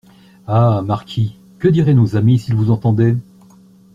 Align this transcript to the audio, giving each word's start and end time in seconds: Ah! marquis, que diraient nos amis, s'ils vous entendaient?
Ah! 0.47 0.81
marquis, 0.83 1.35
que 1.59 1.67
diraient 1.67 1.93
nos 1.93 2.15
amis, 2.15 2.39
s'ils 2.39 2.55
vous 2.55 2.71
entendaient? 2.71 3.15